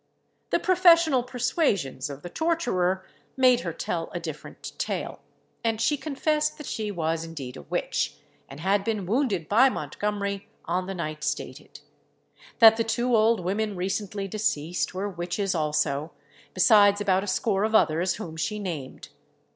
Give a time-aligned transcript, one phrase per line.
[0.49, 3.05] The professional persuasions of the torturer
[3.37, 5.19] made her tell a different tale,
[5.63, 8.15] and she confessed that she was indeed a witch,
[8.49, 11.81] and had been wounded by Montgomery on the night stated;
[12.57, 16.13] that the two old women recently deceased were witches also,
[16.55, 19.09] besides about a score of others whom she named.